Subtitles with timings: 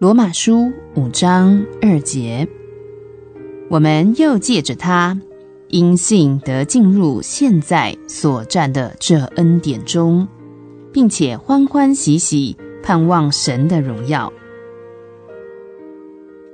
[0.00, 2.48] 罗马书五章二节，
[3.68, 5.20] 我们又借着他，
[5.68, 10.26] 因信得进入现在所占的这恩典中，
[10.90, 14.32] 并且欢欢喜喜盼望神的荣耀。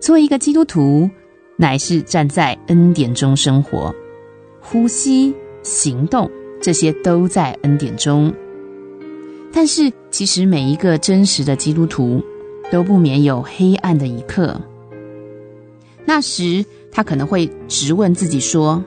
[0.00, 1.08] 做一个基督徒，
[1.54, 3.94] 乃是站在恩典中生活，
[4.58, 6.28] 呼吸、行动，
[6.60, 8.34] 这些都在恩典中。
[9.52, 12.20] 但是，其实每一个真实的基督徒，
[12.70, 14.60] 都不免有黑暗的一刻。
[16.04, 18.82] 那时，他可能会直问自己说：“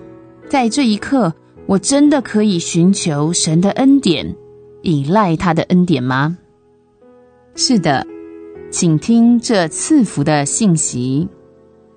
[0.49, 1.33] 在这一刻，
[1.65, 4.35] 我真的可以寻求神的恩典，
[4.81, 6.37] 依赖他的恩典吗？”
[7.55, 8.07] 是的，
[8.71, 11.27] 请听这赐福的信息，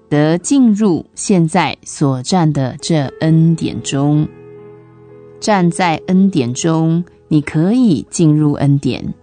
[0.09, 4.27] 得进入现在所占的这恩典中。
[5.39, 9.15] 站在恩典中，你可以进入恩典。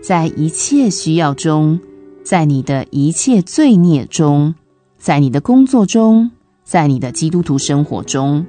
[0.00, 1.78] 在一切需要中，
[2.24, 4.54] 在你的一切罪孽中，
[4.96, 6.30] 在你的工作中，
[6.64, 8.46] 在你的基督徒生活中，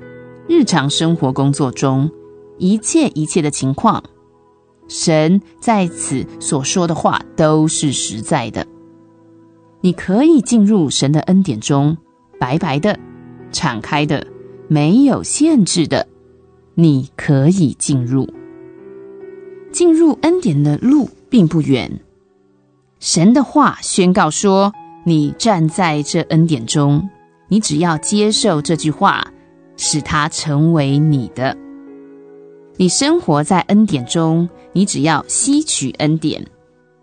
[0.47, 2.09] 日常生活工作中，
[2.57, 4.01] 一切一切的情况，
[4.87, 8.65] 神在此所说的话都是实在的。
[9.81, 11.97] 你可以进入神的恩典中，
[12.39, 12.97] 白白的、
[13.51, 14.25] 敞开的、
[14.69, 16.07] 没有限制的，
[16.75, 18.29] 你可以进入。
[19.71, 21.09] 进入恩典的路。
[21.31, 21.89] 并不远，
[22.99, 24.73] 神的话宣告说
[25.05, 27.09] ：“你站在这恩典中，
[27.47, 29.25] 你只要接受这句话，
[29.77, 31.55] 使它成为你的。
[32.75, 36.45] 你生活在恩典中，你只要吸取恩典，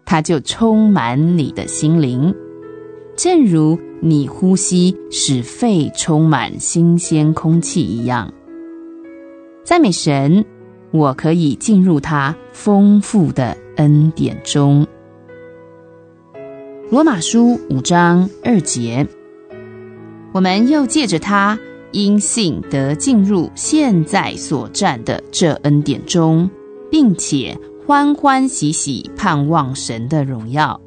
[0.04, 2.34] 它就充满你的心灵，
[3.16, 8.30] 正如你呼吸使肺充满新鲜空气一样。
[9.64, 10.44] 赞美神，
[10.91, 14.84] 我可以进入他丰富的。”恩典中，
[16.91, 19.06] 罗马书五章二节，
[20.32, 21.56] 我们又借着他，
[21.93, 26.50] 因信得进入现在所占的这恩典中，
[26.91, 27.56] 并且
[27.87, 30.81] 欢欢喜喜盼望神的荣耀。